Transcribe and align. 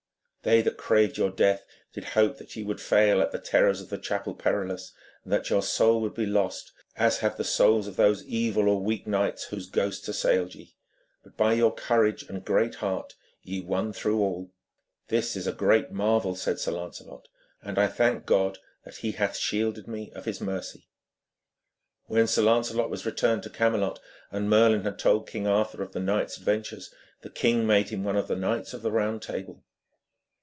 They 0.43 0.63
that 0.63 0.75
craved 0.75 1.19
your 1.19 1.29
death 1.29 1.67
did 1.93 2.03
hope 2.17 2.39
that 2.39 2.55
ye 2.55 2.63
would 2.63 2.81
fail 2.81 3.21
at 3.21 3.31
the 3.31 3.37
terrors 3.37 3.79
of 3.79 3.89
the 3.91 3.97
Chapel 3.99 4.33
Perilous, 4.33 4.91
and 5.23 5.31
that 5.31 5.51
your 5.51 5.61
soul 5.61 6.01
would 6.01 6.15
be 6.15 6.25
lost 6.25 6.71
as 6.95 7.19
have 7.19 7.37
the 7.37 7.43
souls 7.43 7.85
of 7.85 7.95
those 7.95 8.23
evil 8.25 8.67
or 8.67 8.81
weak 8.81 9.05
knights 9.05 9.43
whose 9.43 9.69
ghosts 9.69 10.07
assailed 10.07 10.55
ye. 10.55 10.75
But 11.23 11.37
by 11.37 11.53
your 11.53 11.71
courage 11.71 12.23
and 12.23 12.43
great 12.43 12.73
heart 12.81 13.13
ye 13.43 13.61
won 13.61 13.93
through 13.93 14.17
all.' 14.19 14.49
'This 15.09 15.35
is 15.35 15.45
a 15.45 15.53
great 15.53 15.91
marvel,' 15.91 16.35
said 16.35 16.57
Sir 16.59 16.71
Lancelot, 16.71 17.27
'and 17.61 17.77
I 17.77 17.85
thank 17.87 18.25
God 18.25 18.57
that 18.83 18.95
He 18.97 19.11
hath 19.11 19.37
shielded 19.37 19.87
me 19.87 20.11
of 20.13 20.25
His 20.25 20.41
mercy.' 20.41 20.89
When 22.07 22.25
Sir 22.25 22.41
Lancelot 22.41 22.89
was 22.89 23.05
returned 23.05 23.43
to 23.43 23.51
Camelot, 23.51 23.99
and 24.31 24.49
Merlin 24.49 24.81
had 24.85 24.97
told 24.97 25.29
King 25.29 25.45
Arthur 25.45 25.83
of 25.83 25.91
the 25.91 25.99
knight's 25.99 26.37
adventures, 26.37 26.91
the 27.21 27.29
king 27.29 27.67
made 27.67 27.89
him 27.89 28.03
one 28.03 28.17
of 28.17 28.27
the 28.27 28.35
knights 28.35 28.73
of 28.73 28.81
the 28.81 28.91
Round 28.91 29.21
Table. 29.21 29.63